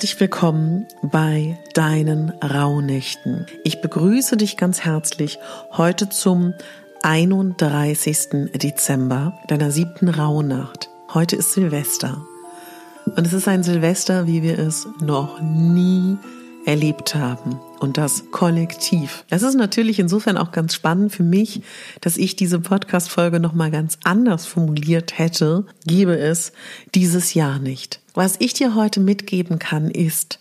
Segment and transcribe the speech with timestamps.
[0.00, 3.44] Herzlich willkommen bei deinen Rauhnächten.
[3.64, 5.38] Ich begrüße dich ganz herzlich
[5.72, 6.54] heute zum
[7.02, 8.50] 31.
[8.54, 10.88] Dezember, deiner siebten Rauhnacht.
[11.12, 12.24] Heute ist Silvester.
[13.04, 16.16] Und es ist ein Silvester, wie wir es noch nie
[16.64, 19.24] erlebt haben und das kollektiv.
[19.28, 21.62] Das ist natürlich insofern auch ganz spannend für mich,
[22.00, 26.52] dass ich diese Podcast Folge noch mal ganz anders formuliert hätte, gebe es
[26.94, 28.00] dieses Jahr nicht.
[28.14, 30.38] Was ich dir heute mitgeben kann ist,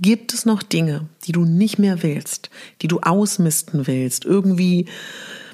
[0.00, 2.50] gibt es noch Dinge, die du nicht mehr willst,
[2.80, 4.86] die du ausmisten willst, irgendwie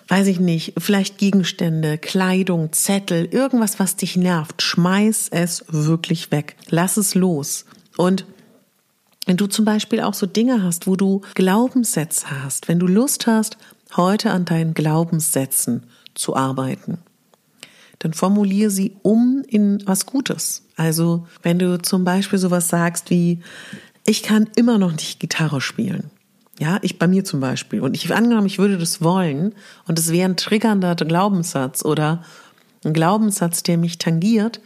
[0.09, 6.57] weiß ich nicht, vielleicht Gegenstände, Kleidung, Zettel, irgendwas, was dich nervt, schmeiß es wirklich weg.
[6.69, 7.65] Lass es los.
[7.97, 8.27] Und
[9.27, 13.27] wenn du zum Beispiel auch so Dinge hast, wo du Glaubenssätze hast, wenn du Lust
[13.27, 13.57] hast,
[13.97, 16.99] heute an deinen Glaubenssätzen zu arbeiten,
[18.01, 20.63] dann formuliere sie um in was Gutes.
[20.77, 23.41] Also wenn du zum Beispiel sowas sagst wie,
[24.07, 26.11] ich kann immer noch nicht Gitarre spielen.
[26.59, 27.81] Ja, ich bei mir zum Beispiel.
[27.81, 29.55] Und ich angenommen, ich würde das wollen
[29.87, 32.23] und es wäre ein triggernder Glaubenssatz oder
[32.85, 34.61] ein Glaubenssatz, der mich tangiert,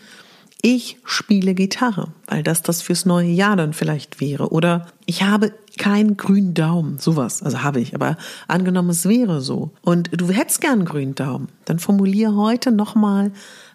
[0.60, 4.50] ich spiele Gitarre, weil das das fürs neue Jahr dann vielleicht wäre.
[4.50, 7.42] Oder ich habe keinen grünen Daumen, sowas.
[7.42, 8.16] Also habe ich, aber
[8.48, 9.70] angenommen, es wäre so.
[9.82, 13.30] Und du hättest gern grünen Daumen, dann formuliere heute nochmal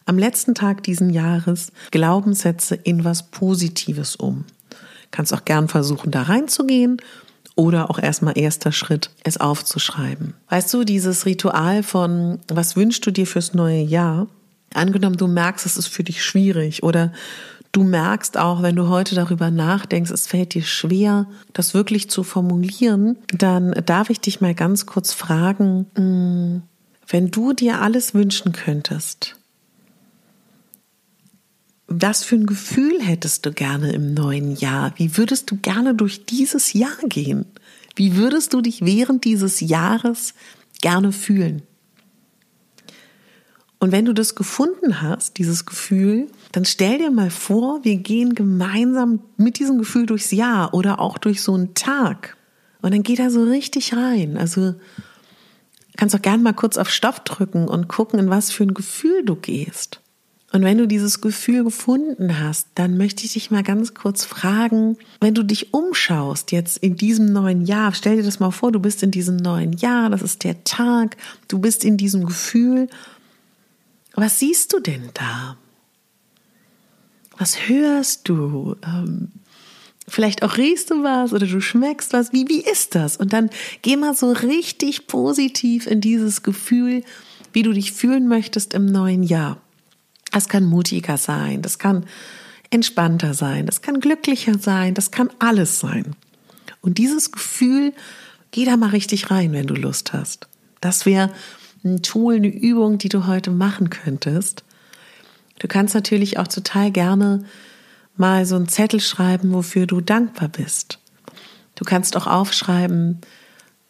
[0.05, 4.43] am letzten Tag diesen Jahres Glaubenssätze in was Positives um.
[5.11, 6.97] Kannst auch gern versuchen, da reinzugehen
[7.55, 10.33] oder auch erstmal erster Schritt, es aufzuschreiben.
[10.49, 14.27] Weißt du, dieses Ritual von, was wünschst du dir fürs neue Jahr?
[14.73, 17.11] Angenommen, du merkst, es ist für dich schwierig oder
[17.71, 22.23] du merkst auch, wenn du heute darüber nachdenkst, es fällt dir schwer, das wirklich zu
[22.23, 26.61] formulieren, dann darf ich dich mal ganz kurz fragen, hm,
[27.07, 29.35] wenn du dir alles wünschen könntest,
[31.87, 34.93] was für ein Gefühl hättest du gerne im neuen Jahr?
[34.95, 37.45] Wie würdest du gerne durch dieses Jahr gehen?
[37.95, 40.33] Wie würdest du dich während dieses Jahres
[40.81, 41.61] gerne fühlen?
[43.83, 48.33] Und wenn du das gefunden hast, dieses Gefühl, dann stell dir mal vor, wir gehen
[48.33, 52.37] gemeinsam mit diesem Gefühl durchs Jahr oder auch durch so einen Tag.
[52.81, 54.37] Und dann geh da so richtig rein.
[54.37, 54.75] Also
[55.97, 59.25] kannst auch gern mal kurz auf Stoff drücken und gucken, in was für ein Gefühl
[59.25, 59.99] du gehst.
[60.53, 64.97] Und wenn du dieses Gefühl gefunden hast, dann möchte ich dich mal ganz kurz fragen,
[65.19, 68.79] wenn du dich umschaust jetzt in diesem neuen Jahr, stell dir das mal vor, du
[68.79, 71.17] bist in diesem neuen Jahr, das ist der Tag,
[71.49, 72.87] du bist in diesem Gefühl
[74.21, 75.57] was siehst du denn da?
[77.37, 78.75] Was hörst du?
[78.85, 79.31] Ähm,
[80.07, 82.31] vielleicht auch riechst du was oder du schmeckst was.
[82.31, 83.17] Wie, wie ist das?
[83.17, 83.49] Und dann
[83.81, 87.03] geh mal so richtig positiv in dieses Gefühl,
[87.53, 89.57] wie du dich fühlen möchtest im neuen Jahr.
[90.31, 92.05] Das kann mutiger sein, das kann
[92.71, 96.15] entspannter sein, das kann glücklicher sein, das kann alles sein.
[96.81, 97.93] Und dieses Gefühl,
[98.49, 100.47] geh da mal richtig rein, wenn du Lust hast.
[100.81, 101.31] Das wäre
[101.83, 104.63] ein Tool, eine Übung, die du heute machen könntest.
[105.59, 107.43] Du kannst natürlich auch total gerne
[108.15, 110.99] mal so einen Zettel schreiben, wofür du dankbar bist.
[111.75, 113.21] Du kannst auch aufschreiben,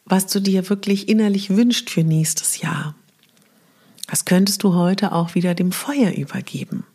[0.06, 2.96] was du dir wirklich innerlich wünschst für nächstes Jahr.
[4.08, 6.86] Das könntest du heute auch wieder dem Feuer übergeben.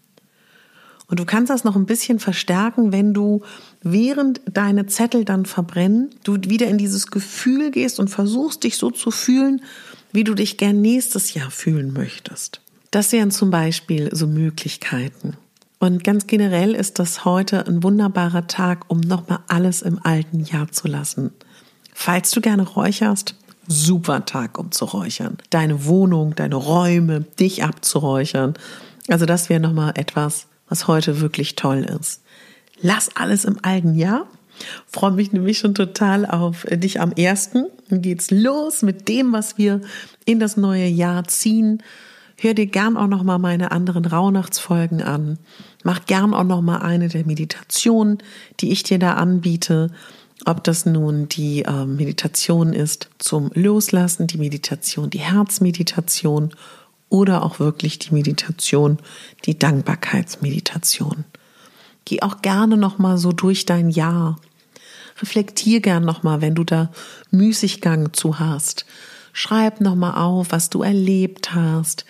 [1.06, 3.42] Und du kannst das noch ein bisschen verstärken, wenn du
[3.82, 8.90] während deine Zettel dann verbrennen, du wieder in dieses Gefühl gehst und versuchst dich so
[8.90, 9.62] zu fühlen,
[10.12, 12.60] wie du dich gern nächstes Jahr fühlen möchtest.
[12.90, 15.37] Das wären zum Beispiel so Möglichkeiten.
[15.78, 20.72] Und ganz generell ist das heute ein wunderbarer Tag, um nochmal alles im alten Jahr
[20.72, 21.31] zu lassen.
[21.94, 23.37] Falls du gerne räucherst,
[23.69, 25.37] super Tag, um zu räuchern.
[25.50, 28.54] Deine Wohnung, deine Räume, dich abzuräuchern.
[29.08, 32.22] Also das wäre nochmal etwas, was heute wirklich toll ist.
[32.81, 34.26] Lass alles im alten Jahr.
[34.87, 37.66] Freue mich nämlich schon total auf dich am ersten.
[37.88, 39.81] Dann geht's los mit dem, was wir
[40.25, 41.82] in das neue Jahr ziehen.
[42.40, 45.38] Hör dir gern auch noch mal meine anderen Rauhnachtsfolgen an.
[45.82, 48.19] Mach gern auch noch mal eine der Meditationen,
[48.60, 49.90] die ich dir da anbiete.
[50.44, 56.54] Ob das nun die äh, Meditation ist zum Loslassen, die Meditation, die Herzmeditation
[57.08, 58.99] oder auch wirklich die Meditation,
[59.44, 61.25] die Dankbarkeitsmeditation.
[62.04, 64.38] Geh auch gerne noch mal so durch dein Jahr.
[65.20, 66.90] Reflektier gern noch mal, wenn du da
[67.30, 68.86] Müßiggang zu hast.
[69.32, 72.04] Schreib noch mal auf, was du erlebt hast,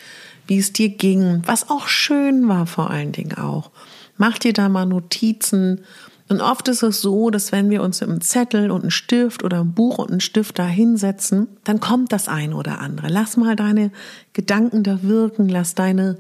[0.46, 3.70] wie es dir ging, was auch schön war vor allen Dingen auch.
[4.16, 5.82] Mach dir da mal Notizen.
[6.28, 9.60] Und oft ist es so, dass wenn wir uns einem Zettel und einem Stift oder
[9.60, 13.08] einem Buch und einem Stift da hinsetzen, dann kommt das eine oder andere.
[13.08, 13.90] Lass mal deine
[14.34, 16.19] Gedanken da wirken, lass deine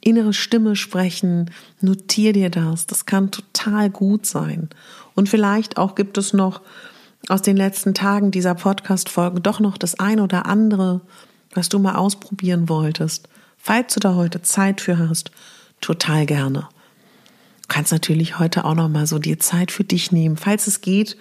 [0.00, 1.50] innere Stimme sprechen,
[1.80, 2.86] notier dir das.
[2.86, 4.68] Das kann total gut sein.
[5.14, 6.60] Und vielleicht auch gibt es noch
[7.28, 11.00] aus den letzten Tagen dieser Podcast-Folgen doch noch das ein oder andere,
[11.54, 13.28] was du mal ausprobieren wolltest.
[13.56, 15.30] Falls du da heute Zeit für hast,
[15.80, 16.68] total gerne.
[17.62, 20.80] Du kannst natürlich heute auch noch mal so dir Zeit für dich nehmen, falls es
[20.80, 21.16] geht,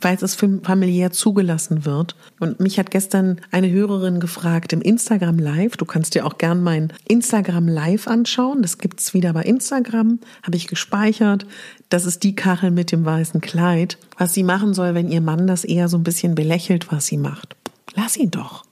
[0.00, 2.16] falls es familiär zugelassen wird.
[2.40, 5.76] Und mich hat gestern eine Hörerin gefragt im Instagram Live.
[5.76, 8.62] Du kannst dir auch gern mein Instagram Live anschauen.
[8.62, 10.18] Das gibt's wieder bei Instagram.
[10.42, 11.46] Habe ich gespeichert.
[11.88, 13.98] Das ist die Kachel mit dem weißen Kleid.
[14.16, 17.18] Was sie machen soll, wenn ihr Mann das eher so ein bisschen belächelt, was sie
[17.18, 17.56] macht.
[17.94, 18.67] Lass ihn doch.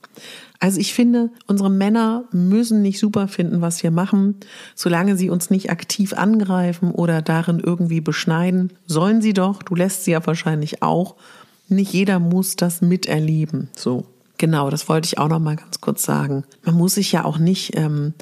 [0.59, 4.35] Also ich finde, unsere Männer müssen nicht super finden, was wir machen,
[4.75, 8.73] solange sie uns nicht aktiv angreifen oder darin irgendwie beschneiden.
[8.87, 11.15] Sollen sie doch, du lässt sie ja wahrscheinlich auch.
[11.69, 13.69] Nicht jeder muss das miterleben.
[13.75, 14.05] So.
[14.37, 16.43] Genau, das wollte ich auch noch mal ganz kurz sagen.
[16.63, 18.13] Man muss sich ja auch nicht, ähm,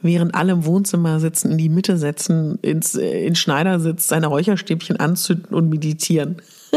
[0.00, 4.98] während alle im Wohnzimmer sitzen, in die Mitte setzen, ins äh, in Schneidersitz seine Räucherstäbchen
[4.98, 6.36] anzünden und meditieren.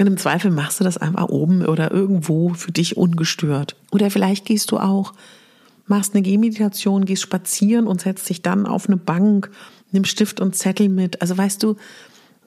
[0.00, 3.76] Und im Zweifel machst du das einfach oben oder irgendwo für dich ungestört.
[3.90, 5.12] Oder vielleicht gehst du auch,
[5.84, 9.50] machst eine Gehmeditation, gehst spazieren und setzt dich dann auf eine Bank,
[9.92, 11.20] nimm Stift und Zettel mit.
[11.20, 11.76] Also weißt du,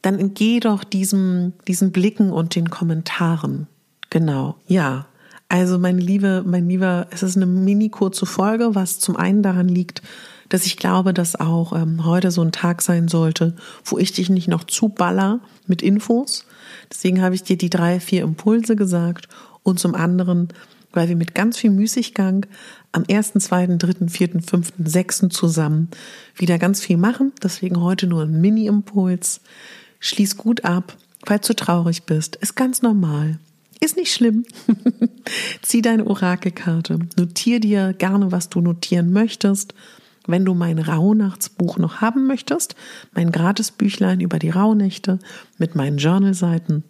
[0.01, 3.67] dann entgeh doch diesem, diesen Blicken und den Kommentaren.
[4.09, 5.05] Genau, ja.
[5.47, 9.67] Also meine Liebe, mein Lieber, es ist eine mini kurze Folge, was zum einen daran
[9.67, 10.01] liegt,
[10.49, 13.55] dass ich glaube, dass auch ähm, heute so ein Tag sein sollte,
[13.85, 16.45] wo ich dich nicht noch zuballer mit Infos,
[16.93, 19.27] Deswegen habe ich dir die drei, vier Impulse gesagt
[19.63, 20.49] und zum anderen,
[20.91, 22.45] weil wir mit ganz viel Müßiggang
[22.91, 25.89] am ersten, zweiten, dritten, vierten, fünften, sechsten zusammen
[26.35, 27.31] wieder ganz viel machen.
[27.41, 29.41] Deswegen heute nur ein Mini-Impuls.
[29.99, 32.35] Schließ gut ab, falls du traurig bist.
[32.35, 33.39] Ist ganz normal.
[33.79, 34.45] Ist nicht schlimm.
[35.61, 36.99] Zieh deine Orakelkarte.
[37.17, 39.73] Notier dir gerne, was du notieren möchtest.
[40.27, 42.75] Wenn du mein Rauhnachtsbuch noch haben möchtest,
[43.13, 45.19] mein Gratisbüchlein über die Rauhnächte
[45.57, 46.83] mit meinen Journalseiten,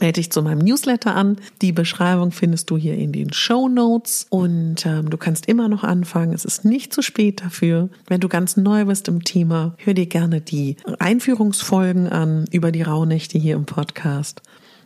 [0.00, 1.36] melde dich zu meinem Newsletter an.
[1.62, 5.84] Die Beschreibung findest du hier in den Show Notes und ähm, du kannst immer noch
[5.84, 6.32] anfangen.
[6.32, 7.90] Es ist nicht zu spät dafür.
[8.06, 12.82] Wenn du ganz neu bist im Thema, hör dir gerne die Einführungsfolgen an über die
[12.82, 14.42] Rauhnächte hier im Podcast.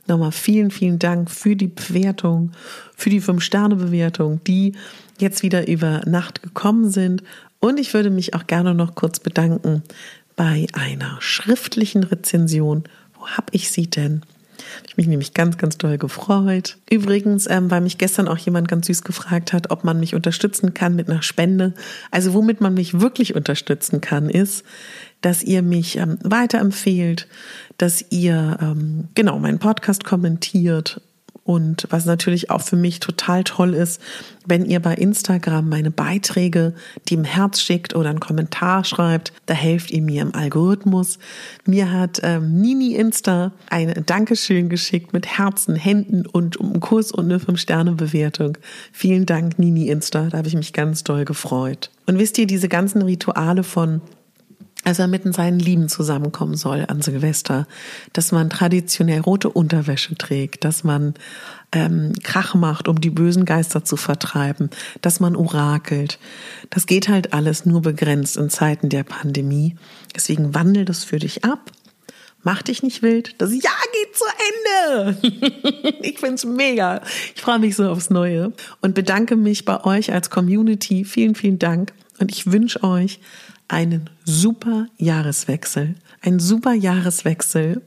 [0.08, 2.52] Nochmal vielen, vielen Dank für die Bewertung,
[2.96, 4.72] für die Fünf-Sterne-Bewertung, die
[5.18, 7.22] jetzt wieder über Nacht gekommen sind
[7.60, 9.82] und ich würde mich auch gerne noch kurz bedanken
[10.36, 12.84] bei einer schriftlichen Rezension.
[13.18, 14.22] Wo habe ich sie denn?
[14.86, 16.76] Ich mich nämlich ganz, ganz doll gefreut.
[16.90, 20.74] Übrigens, ähm, weil mich gestern auch jemand ganz süß gefragt hat, ob man mich unterstützen
[20.74, 21.74] kann mit einer Spende.
[22.10, 24.64] Also womit man mich wirklich unterstützen kann, ist,
[25.20, 27.28] dass ihr mich ähm, weiterempfehlt,
[27.76, 31.00] dass ihr ähm, genau meinen Podcast kommentiert
[31.48, 34.02] und was natürlich auch für mich total toll ist,
[34.44, 36.74] wenn ihr bei Instagram meine Beiträge,
[37.08, 41.18] die im Herz schickt oder einen Kommentar schreibt, da helft ihr mir im Algorithmus.
[41.64, 47.12] Mir hat ähm, Nini Insta ein Dankeschön geschickt mit Herzen, Händen und um einen Kurs
[47.12, 48.58] und eine 5-Sterne-Bewertung.
[48.92, 51.90] Vielen Dank, Nini Insta, da habe ich mich ganz doll gefreut.
[52.04, 54.02] Und wisst ihr, diese ganzen Rituale von
[54.84, 57.66] als er mit seinen Lieben zusammenkommen soll an Silvester,
[58.12, 61.14] dass man traditionell rote Unterwäsche trägt, dass man
[61.72, 64.70] ähm, Krach macht, um die bösen Geister zu vertreiben,
[65.02, 66.18] dass man orakelt.
[66.70, 69.76] Das geht halt alles nur begrenzt in Zeiten der Pandemie.
[70.14, 71.72] Deswegen wandel das für dich ab.
[72.44, 73.34] Mach dich nicht wild.
[73.38, 74.24] Das Jahr geht zu
[74.94, 75.98] Ende.
[76.02, 77.02] ich find's mega.
[77.34, 81.04] Ich freue mich so aufs Neue und bedanke mich bei euch als Community.
[81.04, 83.20] Vielen, vielen Dank und ich wünsche euch
[83.68, 87.82] einen super Jahreswechsel, einen super Jahreswechsel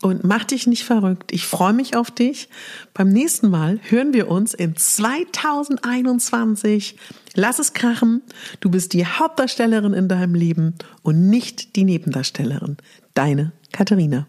[0.00, 1.30] und mach dich nicht verrückt.
[1.32, 2.48] Ich freue mich auf dich.
[2.92, 6.96] Beim nächsten Mal hören wir uns in 2021.
[7.34, 8.22] Lass es krachen.
[8.60, 12.76] Du bist die Hauptdarstellerin in deinem Leben und nicht die Nebendarstellerin.
[13.14, 14.26] Deine Katharina.